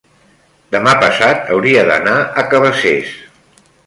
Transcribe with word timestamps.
demà 0.75 0.93
passat 1.03 1.51
hauria 1.55 1.83
d'anar 1.89 2.15
a 2.21 2.45
Cabacés. 2.55 3.13